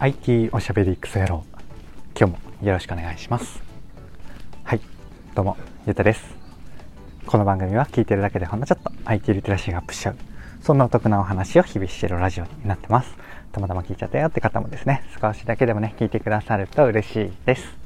[0.00, 1.44] IT おしゃべりクソ野郎。
[2.16, 3.60] 今日もよろしくお願いします。
[4.62, 4.80] はい
[5.34, 5.56] どうも
[5.88, 6.22] ゆうたです。
[7.26, 10.16] この番組は聞いてるだけでほんのちょっと IT リテラシーがアップしちゃう
[10.62, 13.12] そんなお得なお話を日々してるラジオになってます。
[13.50, 17.76] たまたま聞いちゃったよって方もですね少しだけでもね聞いてくださると嬉しいです。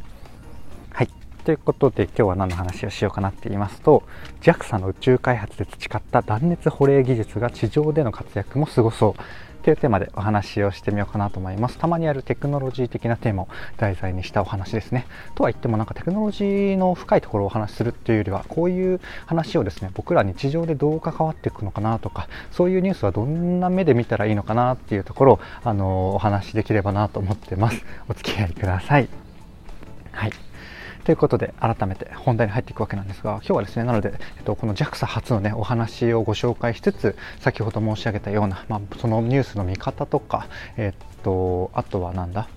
[0.92, 1.08] はい
[1.46, 4.02] ということで今日は何の話をしようかなって言いますと
[4.42, 9.22] JAXA の宇宙開発で培った断熱保冷技術が地上での活躍もすごそう。
[9.62, 11.78] というテーマでお話をしてみようかなと思います。
[11.78, 15.06] たまにあるテクノロジー的なテーマを題材にしたお話ですね。
[15.34, 27.84] とは言ってもなんかテクノロジーの深いところをお話しするっていうよりはこういう話をですね僕ら日常でどう関わっていくのかなとかそういうニュースはどんな目で見たらいいのかなっていうところをあのお話しできればなと思ってます。
[28.08, 29.08] お付き合いください。
[30.12, 30.51] はい。
[31.04, 40.46] ということで改めて本題に入っていくわけなんですが今日はですねなので、えっと、この JAXA 初のねお話をご紹介しつつ先ほど申し上げたような、まあ、そのニュースの見方とか、
[40.76, 42.48] えっと、あとはなんだ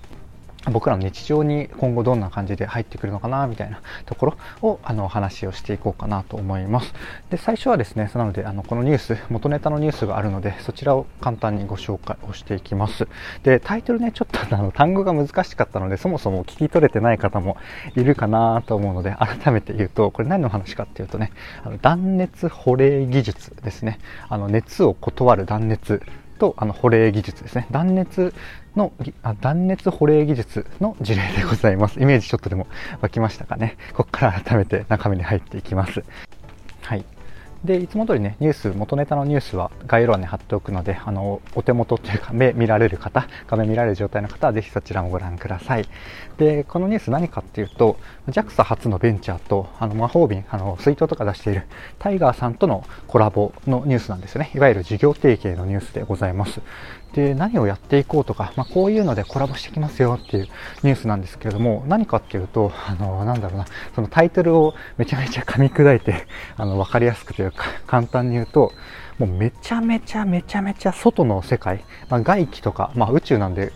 [0.70, 6.92] 僕らの日常に今後どんな感じで入ってくるのかなみたいなところをあのお話をしていこうかなと思います。
[7.30, 13.06] で最初はですねなのであのこのニュース元ネタのニュースがあるのでそちらを簡単にご紹介をしていきます。
[13.42, 17.56] でタイトルねちょっとあの単語が難しかったのでそもそも聞き取れてない方も
[17.94, 21.32] いるかなと思うので改めて言うとこれ何の話かっていうとね
[21.64, 23.98] あの断熱保冷技術ですね。
[24.28, 26.02] あの熱を断る断熱
[26.38, 27.66] とあの保冷技術ですね。
[27.70, 28.34] 断熱
[28.76, 32.00] のあ断熱保冷技術の事例でございます。
[32.00, 32.66] イメージちょっとでも
[33.00, 33.76] 湧きましたかね。
[33.94, 36.04] ここから改めて中身に入っていきます。
[36.82, 37.04] はい。
[37.64, 45.88] でいつも通りねニュース元ネタのニュースは概要欄に貼っておくのであのお手元というか目見られる方画面見られる状態の方はぜひそちらもご覧ください。
[46.38, 51.66] でこのニュース何かっていうと JAXA 初のベンチャーとあの魔法瓶あの水筒とか出している
[51.98, 54.50] タイガーさんとのコラボのニュースなんですよね。
[54.54, 56.60] いわゆる事業提携のニュースでございます。
[57.16, 60.48] で何をやっていこうとか、まあ、こういうのでコラボしてきますよっていう
[60.82, 66.26] ニュースなんですけれども何かっていうとあのなんだろうなそのタイトルをめちゃめちゃ噛み砕いて
[66.58, 68.70] あの分かりやすくというか簡単に言うと
[69.18, 73.72] もうめちゃめちゃめちゃめちゃ外の世界、まあ、外気とか、まあ、宇宙なんで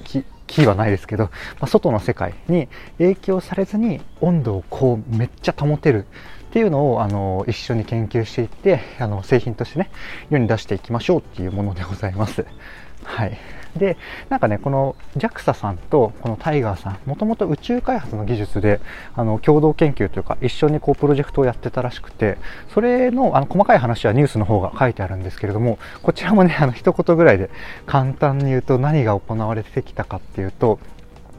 [0.47, 1.31] 木はないですけど、ま
[1.63, 6.05] あ、外の世界に影響されずに温度をこうめっちゃ保てる
[6.51, 9.89] っていうのをあの一緒に研究していってあの製品としてね
[10.31, 12.45] 世に出していきましょうっていうものでございます。
[13.05, 13.39] はい。
[13.77, 13.97] で、
[14.29, 18.81] なんかね、この JAXA さんとこのタイガーさん、もともと宇宙開発の技術で、
[19.15, 22.37] あの、共同研究というか、一緒にこう、プロジェクトをやってたらしくて、
[22.75, 27.49] それの、あの、細かい話はニュースの方が書いてあるんですけれども、こちらもね、あの、一言ぐらいで
[27.87, 30.81] 簡単に言うと何が行われてきたかっていうと、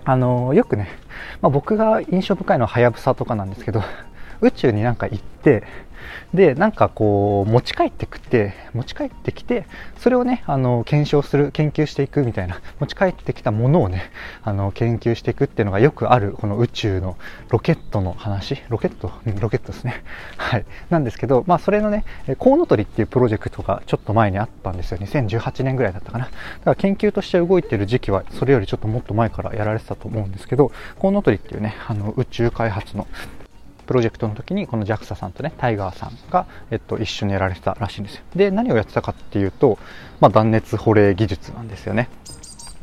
[0.05, 0.87] あの、よくね、
[1.41, 3.83] まあ、僕が印象深いのははやぶさとかなんですけど、
[4.41, 5.63] 宇宙になんか行って、
[6.33, 9.65] で、なんかこう、持ち帰ってくって、持ち帰ってきて、
[9.97, 14.11] それをね、あの、検証する、研究していくみたいな、持ち帰ってきたものをね、
[14.43, 17.17] あの、研究していくっていうのがよくある、この宇宙の
[17.49, 19.11] ロケットの話、ロケット？
[19.39, 20.03] ロケットですね。
[20.37, 20.65] はい。
[20.89, 22.05] なんですけど、まあ、それのね、
[22.37, 24.99] コウノトリっていうプロジェクトがちょっと前にあったんですよ。
[24.99, 26.25] 2018年ぐらいだったかな。
[26.25, 26.35] だか
[26.65, 33.05] ら研究として動いてる時期は、それよりちょっともっと前からやられてたと思うんですけど、コウノトリっていうね、あの、宇宙開発の
[33.91, 38.21] プロジェクトの時にこの JAXA さんとねタイガーさんが、えっと、一緒にやられてたらしいんですよ。
[38.37, 39.77] で何をやってたかっていうと、
[40.21, 42.07] まあ、断熱保冷技術なんですよね。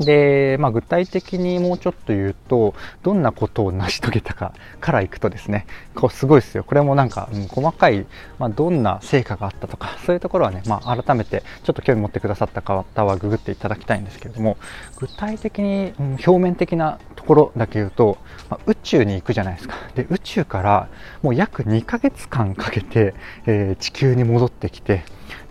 [0.01, 6.65] で、まあ、具体的にもうちょっと言うと、どんなことを成し遂げたかからいくとですね、こうすごいですよ。
[6.65, 8.07] これもなんか、うん、細かい、
[8.39, 14.57] まあ、どんな成果があったとか、そういうところはね、まあ、改めてちょっと興味持ってくださった方はググっていただきたいんですけれども、
[14.97, 19.75] 具体的に、うん、表面的なところだけ言うと、まあ、宇宙に行くじゃないですか。
[19.95, 20.89] で、宇宙から
[21.23, 23.15] もう約2ヶ月間かけて、
[23.47, 25.03] えー、地球に戻ってきて、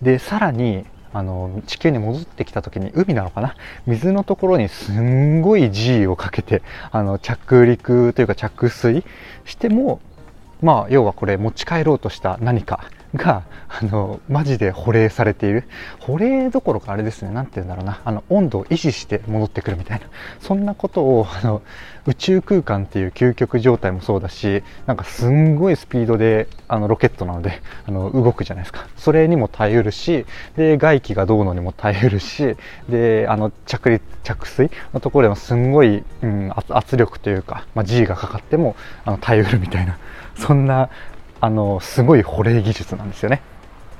[0.01, 3.55] で、さらに、あの地球に戻ってきた時に海なのかな？
[3.85, 9.03] 水のところにすんごい G をかけてあの着陸というか着水
[9.45, 9.99] しても
[10.61, 12.83] まあ要はこれ持ち帰ろうとした何か。
[13.15, 15.63] が、あの、マジで保冷されている。
[15.99, 20.05] 保冷どころかあれですね、なんて言うんだろうな、あの、温度を維持して戻ってくるみたいな。
[20.41, 21.61] そんなことを、あの、
[22.05, 28.87] 宇宙空間っていう究極状態もそうだし、なんかすんごいスピードで、あの、ロケットなので、あの、動くじゃないですか。
[28.95, 30.25] それにも耐えうるし、
[30.55, 32.55] で、外気がどうのにも耐えうるし、
[32.89, 39.97] で、あの、着陸、着水のところでもすんごい、うん、圧力というか、まあ、G がかかっても、あの、耐えうるみたいな、
[40.35, 40.89] そんな、
[41.41, 43.41] あのすごい保冷技術なんですよね。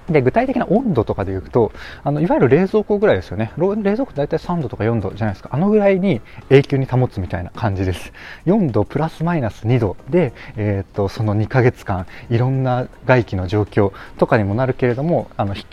[0.09, 1.71] で、具体的な温度とかで言うと、
[2.03, 3.51] あの、いわゆる冷蔵庫ぐらいですよね。
[3.57, 5.49] 冷蔵庫大体3度とか4度じゃないですか。
[5.51, 8.13] あのぐらいに永久に保つみたいな感じです。
[8.45, 15.65] 4度プラスマイナス2度で、えっ、と、その2ヶ月間、いろんな外気の状況とかにもなるけれども、あの、ひ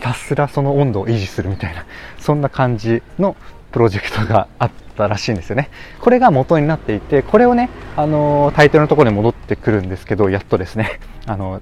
[0.00, 1.84] たすらその温度を維持するみたいな、
[2.18, 3.36] そんな感じの
[3.74, 5.68] プロジェクトがあったらしいんですよね。
[6.00, 11.60] これが元になっていて、これをね、あのタイトルのところに戻ってくるんですけど、やっとですね、あの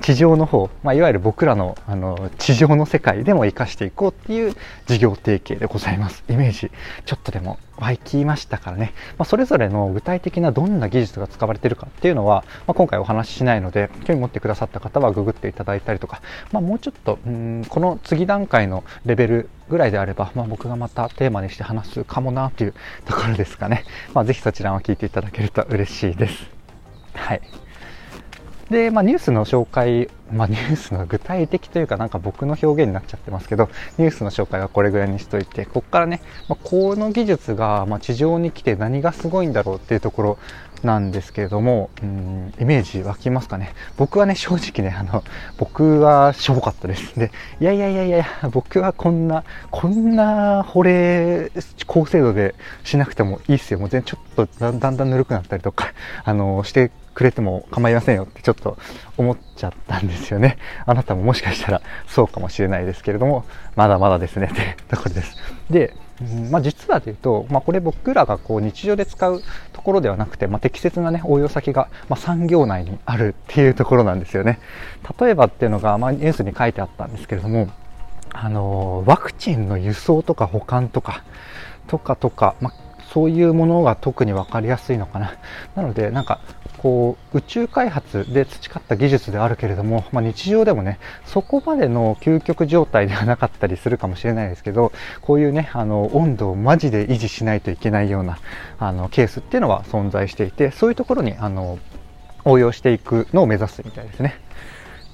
[0.00, 4.54] 地上の方、まあ、いわゆる僕らのあの地上の世界でも活かしていこうっていう
[4.86, 6.22] 事業提携でございます。
[6.28, 6.70] イメージ、
[7.04, 16.22] ちょっとでも湧きましたからね、まあ、それぞれの具体的などんな技術が使われているかっていうのは、まあ、今回お話ししないので、興味持ってくださった方はググっていただいたりとか、
[16.52, 22.74] まあ、もうちょっと、うんこの次段階のレベルぐらいであれば、まあ、僕がまたテーマにして話すかもなという
[23.06, 23.84] ところですかね。
[24.14, 26.50] まあ、ぜひそちらも聞いていただけると嬉しいです。
[27.14, 27.40] はい。
[28.70, 40.38] で、まあ、ニュースの紹介、まあ、ニュースの具体的というかなんか僕の表現になっちゃってますけどニュースの紹介はこれぐらいにしといてここからね、まあ、この技術が、ま地上に来て何がすごいんだろうっていうところ
[40.82, 43.72] なんですけれどもうんイメージ湧きますかね？
[43.96, 45.24] 僕はね正直ねあの
[45.56, 47.18] 僕はしょぼかったです。
[47.18, 51.50] でいやいやいやいや僕はこんなこんな保冷
[51.86, 52.54] 高精度で
[52.84, 53.78] しなくてもいいっすよ。
[53.78, 58.76] もう全然ちょっとだんだんぬるくなったりとかあのしてくれても構いませんよってちょっと
[59.16, 60.58] 思っちゃったんですよね。
[60.84, 65.34] あなたももしかしたらそうかもしれないですけれども、まだまだですねって ところです。
[65.70, 65.94] で、
[66.50, 69.42] まあ、実はというと、まあ、これ僕らがこう日常で使う
[69.72, 74.58] ところではなくて、まあ、適切な、ね、応用先が、ま産業内にあるっていうところなんですよね。
[75.18, 77.68] 例えばっていうのが、まニュースに書いてあったんですけれども、
[78.32, 81.24] あのワクチンの輸送とか保管とか、
[81.86, 82.72] とかとか、ま
[83.16, 85.32] そういうものが特に分かりやすいのかな。
[85.74, 86.38] なので、なんか、
[86.76, 94.92] こう宇宙開発で培った技術であるけれども、まあ、日常でもねそこまでの究極状態ではなかったりするかもしれないですけど
[95.22, 98.38] こういうねあの温度をマジで維持しないといけないような
[98.78, 101.78] あのケースっていうのは存在していてそういうところにあの
[102.44, 104.38] 応用していくのを目指すみたいですね。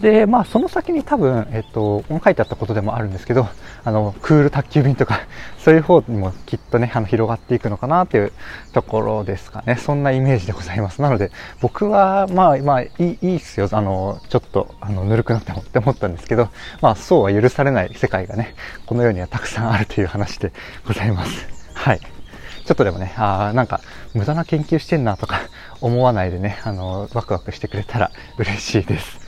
[0.03, 3.47] で、まあ、その先に多分、えっと、書いてあったことでもあるんですけど、
[3.85, 5.21] あの、クール宅急便とか、
[5.63, 8.33] そういう方にもきっとね、あの、広がっていくのかなという
[8.73, 9.77] ところですかね。
[9.77, 11.01] そんなイメージでございます。
[11.01, 13.69] なので、僕は、まあ、まあ、いい、いいっすよ。
[13.71, 16.49] あの、ちょっと、あの、ぬるくなってもって思ったんですけど、
[16.81, 18.57] まあ、そうは許されない世界がね、
[18.87, 20.53] この世にはたくさんあるという話で
[20.85, 21.47] ございます。
[21.75, 22.01] はい。
[22.01, 23.81] ちょっとでもね、ああ、なんか、
[24.15, 25.43] 無駄な研究してんなとか
[25.81, 29.22] 思わないでね、あの、ワクワクしてくれたら嬉しいです。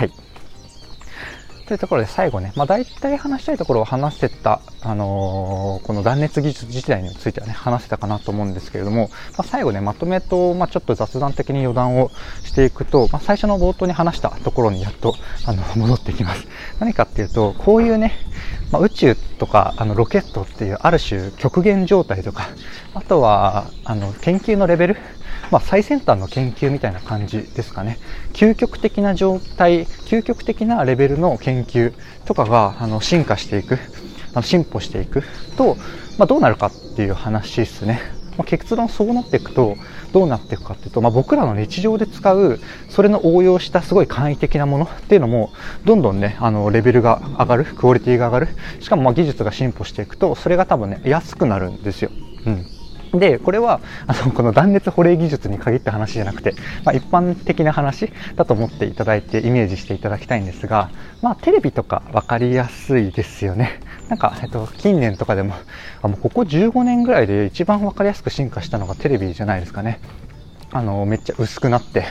[0.00, 0.12] はい。
[1.66, 12.10] というところで最後ね、まあ、大体話したいところを話せた、あのー、この断熱技術自体についてはね、話せたかなと思うんですけれども、まあ、最後ね、まとめと、まあ、ちょっと雑談的に余談を
[12.44, 15.14] していくと、まあ、最初の冒頭に話したところにやっと、
[15.44, 16.46] あの、戻ってきます。
[16.78, 18.14] 何かっていうと、こういうね、
[18.72, 22.48] まあ、宇宙とかあのロケットっていうある種極限状態とか
[22.94, 24.96] あとはあの研究のレベル
[25.50, 27.98] まあ、最先端の研究みたいな感じですかね。
[28.32, 31.92] 究極的な状態究極的なレベルの研究
[32.24, 33.78] とかがあの進化していく
[34.32, 35.22] あの進歩していく
[35.56, 35.76] と、
[36.18, 38.00] まあ、どうなるかっていう話ですね、
[38.36, 39.76] まあ、結論そうなっていくと
[40.12, 45.52] どうなっていくかっていうと、まあ、僕らの日常で使うそれの応用したすごい簡易的なものっていうのも
[45.84, 48.48] どんどんねあのレベルが上がるクオリティが上がる。
[48.78, 52.10] しかもま技術が進歩していくとそれが多分ね安くなるんですよ。
[52.46, 52.79] うん。
[53.12, 56.54] で、これは、あの、この断熱保冷技術に限った話じゃなくて、
[56.84, 60.90] まあ、一般的な話だと思っていただいてイメージしていただきたいんですが、
[61.22, 63.80] まあ、テレビとか分かりやすいですよね。
[64.08, 65.54] なんか、えっと、近年とかでも、
[66.02, 70.00] あもうここ15年ぐらいで一番分かりやすく進化したのがテレビじゃないですかね。
[70.72, 72.04] あの、めっちゃ薄くなって、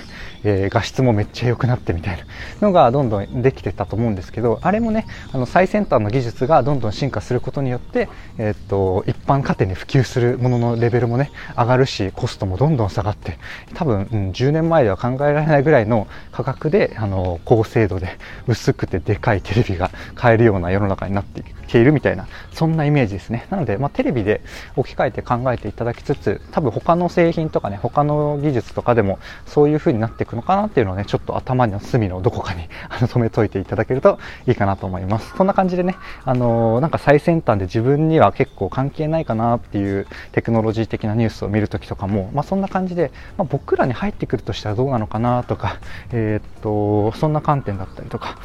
[0.44, 2.26] えー、画質もめっちゃ良くなってみたいな
[2.62, 13.38] のがどんどんできてたと思うんですけど、あれもね、あの最先端の技術がどんどん進化することによって、えー、っと、一般家庭に普及するもののレベルもね、上がるし、コストもどんどん下がって、
[13.76, 21.59] 多分、うん、10年前では考えられないぐらいの価格で、あの、高精度で薄くてでかいテレビが買えるような世の中になっていく。
[21.70, 23.48] ているみたいな、そんなイメージですね。
[23.50, 24.42] なので、まあ、テレビで
[24.76, 35.34] 置き換えて考えていただきつつ、多分他の製品とかね、他の技術とかでもそういう風になっていくのかなっていうのをね、ちょっと頭の隅のどこかに あの止めといていただけるといいかなと思います。
[35.38, 35.96] そんな感じでね、
[36.26, 45.78] あのー、なんか最先端で自分には結構関係ないかなっていうテクノロジー的なニュースを見るときとかも、まあ、そんな感じで、まあ、僕らに入ってくるとしたらどうなのかなとか、
[46.12, 48.38] えー、っと、そんな観点だったりとか、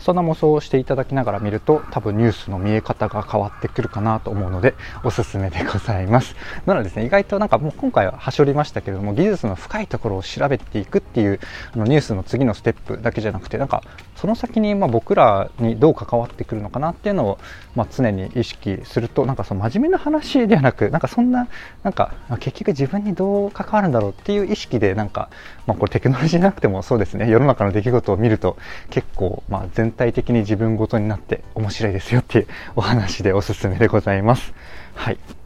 [0.00, 6.34] そんな妄想をしていただきながら見ると多分ニュースの見え方が変わってくるかなと思うのでおすすめでございます。
[6.66, 11.40] なのでですね意外となんかもう今回ははしょりましたけれども技術の深いところを調べていくっていう
[11.74, 13.82] あのニュースの次のステップだけじゃなくてなんか
[14.20, 17.38] その先にま僕らにどう関わってくるのかなっていうのを、
[17.74, 21.48] ま、常に意識するとなんかその真面目な話ではなくなんかそんな
[21.82, 25.30] なんか結局自分にどう関わるんだろうっていう意識でなんか、
[25.66, 28.58] まあ、これテクノロジーなくてもそうですね世の中の出来事を見ると
[28.90, 32.46] 結構ま全体的に自分ごとになって面白いですよっていう
[32.76, 34.52] お話でおすすめでございます。
[34.94, 35.39] はい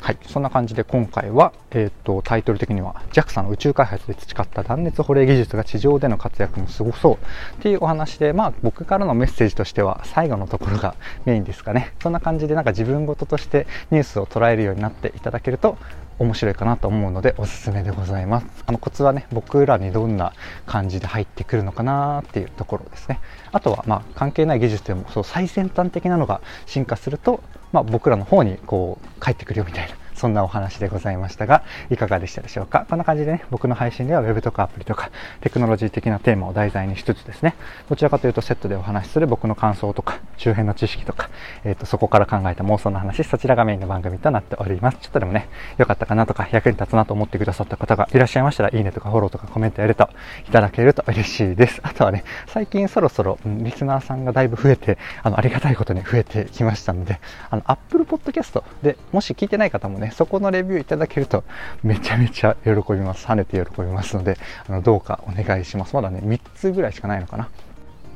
[0.00, 7.14] はい、そんな感じで今回は、えーと、タイトル的には JAXA の宇宙開発で培った断熱保冷技術が地上での活躍もすごそう
[7.58, 10.94] っていうお話で、まあ、僕からのメッセージとしては最後のところが
[11.26, 11.92] メインですかね。
[12.02, 15.76] そんな感じでなんか自分事としてニュースを捉えるようになっていただけると
[16.18, 18.46] 面白いかなと思うのでおすすめでございます。
[18.66, 20.32] あのコツはね僕らにどんな
[20.66, 23.20] 感じで入ってくるのかなっていうところですね。
[23.52, 29.96] あとはまあ関係ない技術でもそう最先端的なのが進化するとまあ、僕らの方にこう帰ってくるよみたいな。
[30.20, 32.86] そんなお話でございましたが、いかがでしたでしょうか？
[32.90, 35.10] こんな感じでね、僕の配信では Web とかアプリとか
[35.40, 37.54] テクノロジー的なテーマを題材にしつつですね、
[37.88, 41.30] どちらかというとセットでお話しする僕の感想とか、周辺の知識とか、
[41.64, 44.98] えっ、ー、と、そこから考えた妄想の話、そちらがメインの番組となっております。
[45.00, 45.48] ちょっとでもね、
[45.78, 50.10] 良かったかなとか、役に立つなと思ってくださった方がいらっしゃいましたら、いいねとかフォローとかコメントやると
[50.46, 51.80] いただけると嬉しいです。
[51.82, 61.44] あとはね、最近そろそろ、うん、リスナーさんがだいぶ増えて、あの、ありがたいことに増えてきましたので、あの、Apple Podcast で、もし聞いてない方もね、そこのレビューいただけると
[61.82, 63.26] めちゃめちゃ喜びます。
[63.26, 64.38] 跳ねて喜びますので、
[64.68, 65.94] あのどうかお願いします。
[65.94, 67.48] まだね、3つぐらいしかないのかな。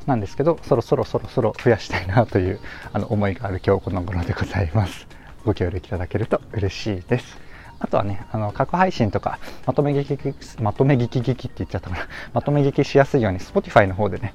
[0.05, 2.59] なんですけど、そろそろそろそろ増やしたいなという
[2.93, 5.07] あの思いがある今日この頃でございます。
[5.45, 7.45] ご協力いただけると嬉しいです。
[7.79, 12.07] あとはね、あの、過去配信とか、まとめ聞き、まとめ聞き聞きって言っちゃったかな。
[12.33, 14.33] まとめ聞きしやすいように、Spotify の方でね、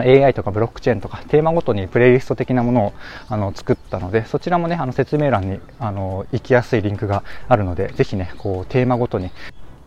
[0.00, 2.92] AI とかブロックチェーンとかテーマごとにプレイリスト的なものを
[3.28, 9.30] あの作ったのでそちらもねあの説明欄にあの行きやすいリンクがあるのでぜひねこうテーマごとに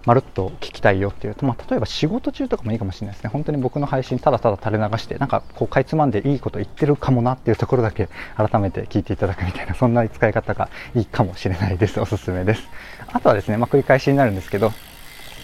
[0.05, 3.29] まるっと聞きたいよっていうと、まあ、例えば仕事中とかもいいかもしれないですね。
[3.31, 8.07] 本当に僕の配信ただただ垂れ流して、なんかこうかいつまんでいいこと言ってるかもなっていうところだけ
[8.37, 11.99] 改めて聞いていただくみたいな、 そんな使い方がいいかもしれないです。
[11.99, 12.69] おすすめです。
[13.11, 14.71] あとはですね、まあ、繰り返しになるんですけど、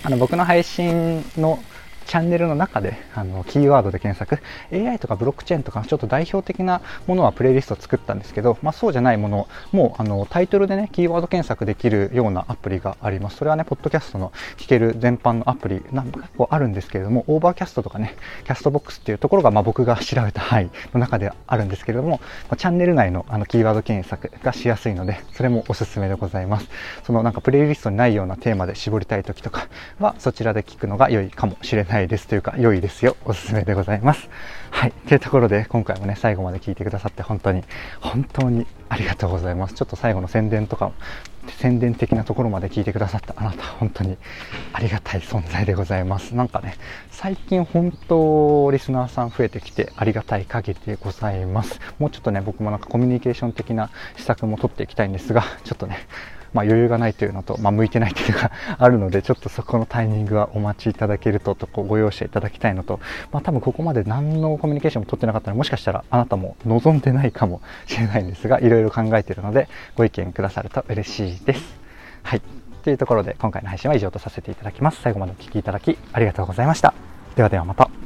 [0.03, 1.59] あの僕の配信の
[2.11, 4.43] チャンネルの中であのキーワードで検索。
[4.73, 13.37] AI とかブロックチェーンとかちょっと代表的なものはプレイリスト作ったんですけど、まあ、そうじゃないものもあのタイトルでねキーワード検索できるようなアプリがあります。
[13.37, 26.67] それはねポッドキャストの聞ける全般のアプリなんか結構あるんですけれども Overcast とかねキャストボックスっていうところが、まあ、僕が調べた範囲の中であるんですけれども、まあ、チャンネル内のあのキーワード検索がしやすいのでそれもおすすめでございます。
[27.05, 33.15] そのなんかプレイリストにないようなテーマで絞りたい時とかはそちらで聞くのが良いかもしれないいですというか良いですよ。
[33.25, 34.29] おすすめでございます。
[34.71, 34.91] はい。
[35.07, 37.63] というところで、今回もね、最後まで聞いてくださって本当に、
[37.99, 39.75] 本当にありがとうございます。
[39.75, 40.91] ちょっと最後の宣伝とか、
[41.57, 44.17] 宣伝的なところまで聞いてくださったあなた、本当に
[44.73, 46.35] ありがたい存在でございます。
[46.35, 46.75] なんかね、
[47.11, 51.79] 最近本当、リスナーさん増えてきてありがたい限りでございます。
[51.99, 55.97] もうちょっとね、僕もなんかコミュニケーション的な施策も取っていきたいんですが、ちょっとね、
[56.53, 62.99] まあ、余裕がないというのと、まあ、向いてないというのが あるので、ちょっとそこのタイミングはお待ちいただけると、とご容赦いただきたいのと、
[63.31, 71.79] まあ、多分ここまで何のコミュニケーションも取ってなかったら、もしかしたらあなたも望んでないかもしれないんですが、いろいろ考えているので、ご意見くださると嬉しいです。
[72.23, 72.41] はい。
[72.83, 75.01] というところで、今回の配信は以上とさせていただきます。
[75.01, 76.93] 最後までお聴きいただき、ありがとうございました。
[77.35, 78.00] ではではまた。